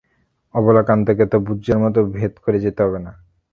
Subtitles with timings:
[0.55, 3.11] অবলাকান্তকে তো ব্যূহের মতো ভেদ করে যেতে হবে না।